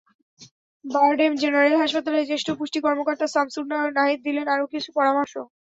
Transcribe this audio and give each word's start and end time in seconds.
BIRDEM 0.85 1.33
general 1.41 1.75
হাসপাতালের 1.77 2.27
জ্যেষ্ঠ 2.29 2.47
পুষ্টি 2.57 2.79
কর্মকর্তা 2.85 3.25
শামসুন্নাহার 3.27 3.91
নাহিদ 3.97 4.19
দিলেন 4.27 4.45
আরও 4.53 4.65
কিছু 4.73 4.89
পরামর্শ। 4.97 5.33